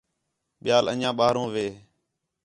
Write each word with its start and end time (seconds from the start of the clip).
ٻِیال 0.63 0.85
انڄیاں 0.91 1.13
ٻاہرو 1.17 1.43
ہے 1.55 1.67